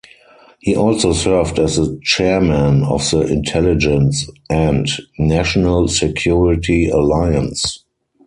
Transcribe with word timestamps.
He 0.61 0.75
also 0.75 1.13
served 1.13 1.59
as 1.59 1.75
the 1.75 1.99
Chairman 2.01 2.81
of 2.85 3.07
the 3.11 3.19
Intelligence 3.21 4.27
and 4.49 4.87
National 5.19 5.87
Security 5.89 6.89
Alliance. 6.89 7.85